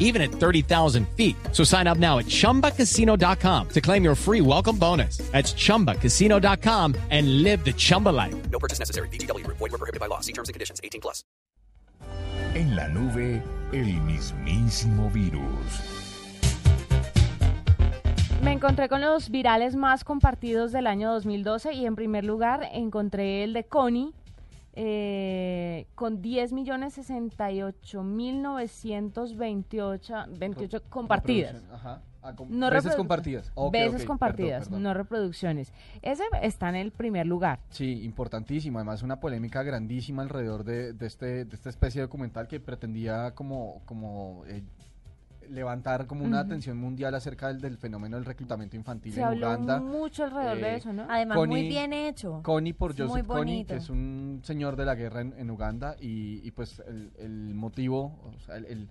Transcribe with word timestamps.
even 0.00 0.20
at 0.20 0.32
30,000 0.32 1.06
feet. 1.16 1.36
So 1.52 1.62
sign 1.62 1.86
up 1.86 1.98
now 1.98 2.18
at 2.18 2.26
chumbacasino.com 2.26 3.68
to 3.68 3.80
claim 3.80 4.02
your 4.02 4.16
free 4.16 4.40
welcome 4.40 4.76
bonus. 4.76 5.18
That's 5.30 5.54
chumbacasino.com 5.54 6.96
and 7.10 7.44
live 7.44 7.64
the 7.64 7.72
Chumba 7.72 8.08
life. 8.08 8.34
No 8.50 8.58
purchase 8.58 8.80
necessary. 8.80 9.08
BGW. 9.08 9.46
Void 9.46 9.60
were 9.60 9.78
prohibited 9.78 10.00
by 10.00 10.06
law. 10.06 10.20
See 10.20 10.32
terms 10.32 10.48
and 10.48 10.54
conditions. 10.54 10.80
18 10.82 11.00
plus. 11.00 11.22
En 12.54 12.74
la 12.74 12.88
nube, 12.88 13.40
el 13.72 14.00
mismísimo 14.00 15.08
virus. 15.10 16.00
Me 18.42 18.52
encontré 18.52 18.88
con 18.88 19.02
los 19.02 19.28
virales 19.28 19.76
más 19.76 20.02
compartidos 20.02 20.72
del 20.72 20.86
año 20.86 21.12
2012 21.12 21.74
y 21.74 21.84
en 21.84 21.94
primer 21.94 22.24
lugar 22.24 22.68
encontré 22.72 23.44
el 23.44 23.52
de 23.52 23.64
Connie 23.64 24.14
eh, 24.74 25.86
con 25.94 26.22
10 26.22 26.52
millones 26.52 26.94
68 26.94 28.02
mil 28.02 28.40
928 28.42 30.14
28 30.38 30.82
compartidas. 30.88 31.62
Ajá. 31.72 32.02
Ah, 32.22 32.34
com- 32.36 32.48
No 32.50 32.70
veces 32.70 32.96
compartidas. 32.96 33.50
Ok, 33.54 33.72
veces 33.72 34.04
compartidas, 34.04 34.50
perdón, 34.64 34.64
perdón. 34.68 34.82
no 34.82 34.92
reproducciones. 34.94 35.72
Ese 36.02 36.22
está 36.42 36.68
en 36.68 36.76
el 36.76 36.92
primer 36.92 37.26
lugar. 37.26 37.60
Sí, 37.70 38.02
importantísimo. 38.04 38.78
Además, 38.78 39.02
una 39.02 39.20
polémica 39.20 39.62
grandísima 39.62 40.20
alrededor 40.22 40.64
de, 40.64 40.92
de 40.92 41.06
este, 41.06 41.44
de 41.46 41.54
esta 41.56 41.70
especie 41.70 42.02
de 42.02 42.06
documental 42.08 42.46
que 42.46 42.60
pretendía 42.60 43.34
como, 43.34 43.80
como 43.86 44.44
eh, 44.48 44.62
levantar 45.50 46.06
como 46.06 46.24
una 46.24 46.40
atención 46.40 46.76
mundial 46.78 47.14
acerca 47.14 47.48
del, 47.48 47.60
del 47.60 47.76
fenómeno 47.76 48.16
del 48.16 48.24
reclutamiento 48.24 48.76
infantil 48.76 49.12
Se 49.12 49.20
en 49.20 49.26
habló 49.26 49.48
Uganda. 49.48 49.80
mucho 49.80 50.24
alrededor 50.24 50.56
de 50.58 50.68
Eh, 50.72 50.76
eso, 50.76 50.92
¿no? 50.92 51.06
Además, 51.08 51.36
muy 51.46 51.68
bien 51.68 51.92
hecho. 51.92 52.40
Connie 52.42 52.72
por 52.72 52.96
Joseph 52.96 53.26
Connie, 53.26 53.64
que 53.64 53.76
es 53.76 53.90
un 53.90 54.40
señor 54.44 54.76
de 54.76 54.84
la 54.84 54.94
guerra 54.94 55.20
en, 55.22 55.34
en 55.36 55.50
Uganda 55.50 55.96
y, 56.00 56.40
y, 56.46 56.50
pues 56.52 56.82
el, 56.86 57.10
el 57.18 57.54
motivo, 57.54 58.18
o 58.24 58.40
sea, 58.46 58.56
el- 58.56 58.66
el- 58.66 58.88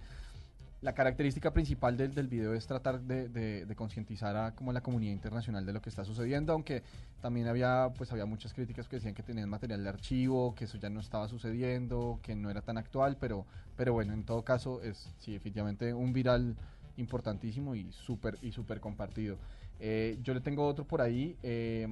la 0.82 0.94
característica 0.94 1.52
principal 1.52 1.98
del, 1.98 2.14
del 2.16 2.28
video 2.28 2.54
es 2.54 2.66
tratar 2.66 3.02
de, 3.02 3.28
de- 3.28 3.76
concientizar 3.76 4.36
a 4.38 4.56
como 4.56 4.72
la 4.72 4.82
comunidad 4.82 5.12
internacional 5.12 5.66
de 5.66 5.74
lo 5.74 5.82
que 5.82 5.90
está 5.90 6.06
sucediendo, 6.06 6.54
aunque 6.54 6.84
también 7.22 7.48
había 7.48 7.92
pues 7.98 8.12
había 8.12 8.26
muchas 8.26 8.54
críticas 8.54 8.88
que 8.88 8.96
decían 8.98 9.14
que 9.14 9.24
tenían 9.24 9.50
material 9.50 9.84
de 9.84 9.90
archivo, 9.90 10.56
que 10.56 10.66
eso 10.66 10.78
ya 10.78 10.90
no 10.90 11.00
estaba 11.00 11.28
sucediendo, 11.28 12.20
que 12.24 12.36
no 12.36 12.50
era 12.50 12.62
tan 12.62 12.78
actual, 12.78 13.18
pero 13.20 13.46
pero 13.76 13.94
bueno, 13.94 14.14
en 14.14 14.24
todo 14.24 14.44
caso 14.44 14.82
es 14.82 15.10
sí 15.20 15.34
definitivamente 15.34 15.94
un 15.94 16.14
viral 16.14 16.56
importantísimo 16.98 17.76
y 17.76 17.92
súper 17.92 18.38
y 18.42 18.52
súper 18.52 18.80
compartido. 18.80 19.38
Eh, 19.80 20.18
yo 20.24 20.34
le 20.34 20.42
tengo 20.42 20.66
otro 20.68 20.86
por 20.86 21.02
ahí. 21.02 21.36
eh, 21.44 21.88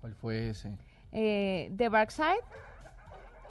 ¿Cuál 0.00 0.14
fue 0.14 0.50
ese? 0.50 0.70
Eh, 1.10 1.72
The 1.76 1.90
Dark 1.90 2.12
Side. 2.12 2.44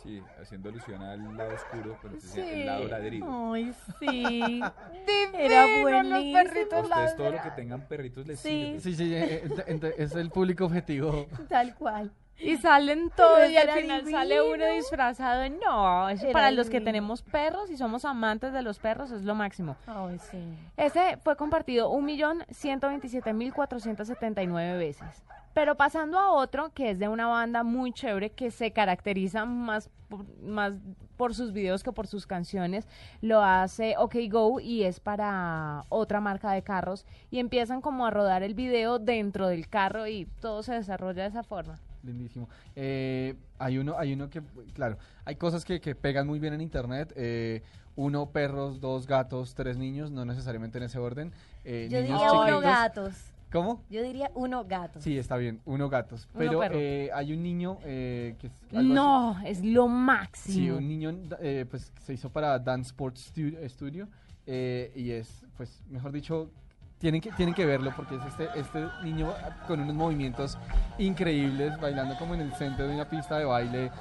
Sí, 0.02 0.24
haciendo 0.42 0.70
alusión 0.70 1.02
al 1.02 1.36
lado 1.36 1.54
oscuro, 1.54 1.98
pero 2.02 2.14
Sí. 2.22 2.40
el 2.40 2.66
lado 2.66 2.88
ladrido. 2.88 3.54
Ay, 3.54 3.74
sí. 4.00 4.62
Era 5.34 5.66
buenísimo. 5.82 6.38
A 6.78 6.80
ustedes 6.80 7.18
todo 7.18 7.32
lo 7.32 7.42
que 7.42 7.52
tengan 7.58 7.82
perritos 7.90 8.26
les 8.26 8.40
Sí. 8.40 8.78
sirve. 8.80 8.80
Sí, 8.80 8.96
sí, 8.96 9.14
eh, 9.14 9.44
eh, 9.68 9.96
es 9.98 10.16
el 10.16 10.30
público 10.30 10.64
objetivo. 10.64 11.28
Tal 11.50 11.76
cual. 11.76 12.10
Y 12.40 12.58
salen 12.58 13.10
todos 13.16 13.50
y 13.50 13.56
al 13.58 13.72
final 13.72 14.02
divino. 14.02 14.18
sale 14.18 14.40
uno 14.42 14.68
disfrazado. 14.68 15.50
No, 15.50 16.10
eso 16.10 16.30
para 16.32 16.52
los 16.52 16.70
que 16.70 16.80
tenemos 16.82 17.24
perros 17.24 17.72
y 17.72 17.78
somos 17.78 18.04
amantes 18.06 18.54
de 18.54 18.62
los 18.62 18.78
perros 18.80 19.12
es 19.12 19.24
lo 19.24 19.36
máximo. 19.36 19.76
Ay, 19.88 20.20
sí. 20.20 20.38
Ese 20.76 21.18
fue 21.24 21.36
compartido 21.36 21.92
1.127.479 21.92 24.78
veces. 24.78 25.24
Pero 25.54 25.76
pasando 25.76 26.20
a 26.20 26.32
otro 26.32 26.72
que 26.74 26.92
es 26.92 27.00
de 27.00 27.08
una 27.08 27.26
banda 27.26 27.64
muy 27.64 27.92
chévere 27.92 28.30
que 28.30 28.52
se 28.52 28.72
caracteriza 28.72 29.46
más 29.46 29.90
por, 30.08 30.24
más 30.40 30.76
por 31.18 31.34
sus 31.34 31.52
videos 31.52 31.82
que 31.82 31.92
por 31.92 32.06
sus 32.06 32.28
canciones, 32.28 32.88
lo 33.22 33.44
hace 33.44 33.96
OK 33.98 34.18
Go 34.30 34.60
y 34.60 34.84
es 34.84 35.00
para 35.00 35.84
otra 35.90 36.22
marca 36.22 36.52
de 36.52 36.62
carros 36.62 37.08
y 37.32 37.40
empiezan 37.40 37.82
como 37.82 38.06
a 38.06 38.12
rodar 38.12 38.44
el 38.44 38.54
video 38.54 39.00
dentro 39.00 39.48
del 39.48 39.68
carro 39.68 40.06
y 40.06 40.26
todo 40.42 40.62
se 40.62 40.76
desarrolla 40.76 41.24
de 41.24 41.30
esa 41.30 41.42
forma. 41.42 41.80
Lindísimo. 42.04 42.48
Eh, 42.76 43.36
hay 43.60 43.78
uno, 43.78 43.96
hay 43.98 44.14
uno 44.14 44.30
que, 44.30 44.42
claro, 44.74 44.98
hay 45.26 45.36
cosas 45.36 45.66
que, 45.66 45.80
que 45.82 45.96
pegan 45.96 46.28
muy 46.28 46.40
bien 46.40 46.54
en 46.54 46.62
internet. 46.62 47.12
eh, 47.16 47.64
uno, 47.96 48.28
perros, 48.30 48.80
dos, 48.80 49.08
gatos, 49.08 49.56
tres 49.56 49.76
niños, 49.78 50.12
no 50.12 50.24
necesariamente 50.24 50.78
en 50.78 50.84
ese 50.84 51.00
orden. 51.00 51.32
eh, 51.66 51.88
Yo 51.90 52.00
niños 52.02 52.20
diría 52.22 52.32
uno 52.34 52.60
gatos. 52.62 53.16
¿Cómo? 53.52 53.82
Yo 53.90 54.04
diría 54.04 54.30
uno 54.36 54.66
gatos. 54.66 55.04
Sí, 55.04 55.18
está 55.18 55.36
bien, 55.38 55.62
uno 55.66 55.90
gatos. 55.90 56.28
Uno 56.34 56.40
Pero 56.40 56.64
eh, 56.80 57.10
hay 57.14 57.34
un 57.34 57.42
niño 57.42 57.80
eh, 57.84 58.36
que 58.40 58.48
es 58.48 58.54
algo 58.72 58.80
así- 58.80 58.88
No, 58.90 59.40
es 59.46 59.64
lo 59.64 59.86
Sí, 59.88 59.90
máximo. 59.90 60.78
un 60.78 60.88
niño 60.88 61.18
eh, 61.40 61.66
pues 61.68 61.92
se 62.02 62.14
hizo 62.14 62.30
para 62.30 62.60
Dance 62.60 62.90
Sports 62.90 63.34
Stu- 63.34 63.58
Studio 63.68 64.08
y 64.46 65.12
es, 65.12 65.46
pues, 65.58 65.82
mejor 65.90 66.12
dicho, 66.12 66.52
tienen 67.00 67.22
que, 67.22 67.32
tienen 67.32 67.54
que 67.54 67.66
verlo 67.66 67.94
porque 67.96 68.16
es 68.16 68.26
este, 68.26 68.50
este 68.56 68.88
niño 69.04 69.34
con 69.68 69.80
unos 69.80 69.96
movimientos 69.96 70.58
increíbles, 70.98 71.80
bailando 71.80 72.18
como 72.18 72.34
en 72.34 72.42
el 72.42 72.54
centro 72.54 72.88
de 72.88 72.96
una 72.96 73.06
pista 73.10 73.38
de 73.38 73.46
baile, 73.46 73.92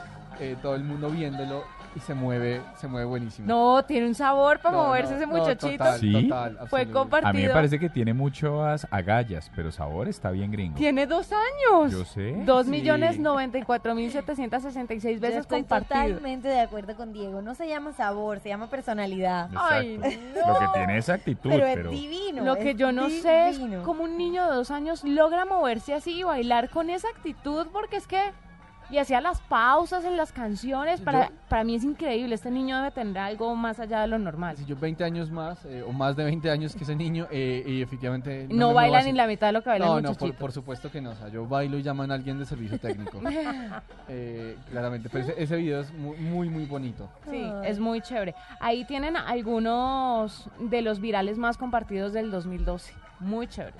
eh, 0.40 0.56
todo 0.60 0.74
el 0.74 0.84
mundo 0.84 1.10
viéndolo 1.10 1.64
y 1.96 2.00
se 2.00 2.14
mueve, 2.14 2.60
se 2.76 2.86
mueve 2.88 3.06
buenísimo. 3.06 3.48
No, 3.48 3.82
tiene 3.84 4.06
un 4.06 4.14
sabor 4.14 4.60
para 4.60 4.76
No, 4.76 4.84
moverse 4.84 5.12
no, 5.12 5.16
ese 5.16 5.26
no, 5.26 5.32
muchachito. 5.38 5.78
total, 5.84 5.98
Sí. 6.00 6.12
total, 6.28 6.58
Fue 6.68 6.90
compartido. 6.90 7.30
A 7.30 7.32
mí 7.32 7.42
me 7.42 7.48
parece 7.48 7.78
que 7.78 7.88
tiene 7.88 8.12
muchas 8.12 8.86
agallas, 8.90 9.50
pero 9.56 9.72
sabor 9.72 10.06
está 10.08 10.30
bien 10.30 10.50
gringo. 10.52 10.76
Tiene 10.76 11.06
dos 11.06 11.30
años. 11.32 11.90
Yo 11.92 12.04
sé. 12.04 12.42
Dos 12.44 12.66
Sí. 12.66 12.70
millones 12.70 13.18
noventa 13.18 13.56
y 13.58 13.62
cuatro 13.62 13.94
mil 13.94 14.10
setecientos 14.10 14.62
sesenta 14.62 14.92
y 14.94 15.00
seis 15.00 15.16
Yo 15.20 15.22
veces 15.22 15.40
estoy 15.40 15.60
compartido. 15.60 16.02
totalmente 16.04 16.48
de 16.48 16.60
acuerdo 16.60 16.94
con 16.96 17.12
Diego. 17.14 17.40
No 17.40 17.54
se 17.54 17.66
llama 17.66 17.92
sabor, 17.94 18.40
se 18.40 18.50
llama 18.50 18.68
personalidad. 18.68 19.46
Exacto. 19.50 19.74
Ay, 19.74 19.96
Lo 20.46 20.58
que 20.58 20.66
tiene 20.74 20.98
es 20.98 21.08
actitud, 21.08 21.50
Pero 21.50 21.64
pero, 21.64 21.90
es 21.90 21.98
divino. 21.98 22.44
Lo 22.44 22.56
que 22.56 22.74
yo 22.74 22.92
no 22.92 23.08
sé 23.08 23.48
es 23.48 23.60
cómo 23.84 24.04
un 24.04 24.18
niño 24.18 24.46
de 24.48 24.54
dos 24.54 24.70
años 24.70 25.02
logra 25.02 25.44
moverse 25.46 25.94
así 25.94 26.18
y 26.18 26.22
bailar 26.24 26.68
con 26.68 26.90
esa 26.90 27.08
actitud, 27.08 27.66
porque 27.72 27.96
es 27.96 28.06
que 28.06 28.20
Y 28.88 28.98
hacía 28.98 29.20
las 29.20 29.40
pausas 29.40 30.04
en 30.04 30.16
las 30.16 30.32
canciones. 30.32 31.00
Para, 31.00 31.28
Yo- 31.28 31.34
para 31.48 31.64
mí 31.64 31.74
es 31.74 31.84
increíble. 31.84 32.34
Este 32.34 32.50
niño 32.50 32.76
debe 32.76 32.90
tener 32.92 33.18
algo 33.18 33.54
más 33.56 33.80
allá 33.80 34.00
de 34.02 34.06
lo 34.06 34.18
normal. 34.18 34.56
Si 34.56 34.64
yo 34.64 34.76
20 34.76 35.02
años 35.02 35.30
más, 35.30 35.64
eh, 35.64 35.82
o 35.86 35.92
más 35.92 36.14
de 36.16 36.24
20 36.24 36.50
años 36.50 36.74
que 36.74 36.84
ese 36.84 36.94
niño, 36.94 37.26
eh, 37.30 37.64
y 37.66 37.82
efectivamente... 37.82 38.46
No, 38.50 38.72
baila 38.74 39.02
ni 39.02 39.12
la 39.12 39.26
mitad 39.26 39.48
de 39.48 39.54
lo 39.54 39.62
que 39.62 39.70
baila 39.70 39.86
No, 39.86 40.00
no, 40.00 40.14
por, 40.14 40.52
supuesto 40.52 40.90
que 40.90 41.00
no. 41.00 41.10
O 41.10 41.14
sea, 41.16 41.28
yo 41.28 41.46
bailo 41.46 41.78
y 41.78 41.82
llaman 41.82 42.10
a 42.10 42.14
alguien 42.14 42.38
de 42.38 42.44
servicio 42.44 42.78
técnico. 42.78 43.20
Eh, 44.08 44.56
claramente, 44.70 45.08
pero 45.10 45.24
ese, 45.24 45.34
ese 45.42 45.56
video 45.56 45.80
es 45.80 45.92
muy, 45.92 46.16
muy, 46.18 46.48
muy 46.48 46.64
bonito. 46.64 47.08
Sí, 47.28 47.42
Ay. 47.42 47.70
es 47.70 47.78
muy 47.80 48.00
chévere. 48.00 48.34
Ahí 48.60 48.84
tienen 48.84 49.16
algunos 49.16 50.48
de 50.60 50.82
los 50.82 51.00
virales 51.00 51.38
más 51.38 51.56
compartidos 51.56 52.12
del 52.12 52.30
2012. 52.30 52.92
Muy 53.20 53.48
chévere. 53.48 53.74